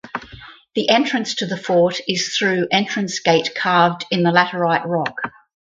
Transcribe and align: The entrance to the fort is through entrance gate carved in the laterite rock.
The 0.73 0.89
entrance 0.89 1.35
to 1.35 1.45
the 1.45 1.57
fort 1.57 1.99
is 2.07 2.35
through 2.35 2.67
entrance 2.71 3.19
gate 3.19 3.53
carved 3.53 4.03
in 4.09 4.23
the 4.23 4.31
laterite 4.31 4.87
rock. 4.87 5.15